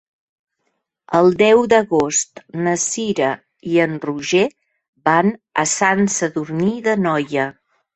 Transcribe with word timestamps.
El 1.19 1.29
deu 1.41 1.61
d'agost 1.73 2.41
na 2.69 2.75
Cira 2.85 3.29
i 3.75 3.79
en 3.87 3.97
Roger 4.09 4.45
van 5.13 5.35
a 5.67 5.71
Sant 5.79 6.07
Sadurní 6.19 6.77
d'Anoia. 6.91 7.53